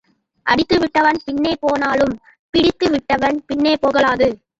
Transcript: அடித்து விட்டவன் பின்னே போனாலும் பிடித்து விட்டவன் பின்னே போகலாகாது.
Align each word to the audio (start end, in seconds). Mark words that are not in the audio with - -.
அடித்து 0.45 0.77
விட்டவன் 0.79 1.19
பின்னே 1.25 1.53
போனாலும் 1.59 2.15
பிடித்து 2.53 2.87
விட்டவன் 2.89 3.37
பின்னே 3.45 3.73
போகலாகாது. 3.81 4.29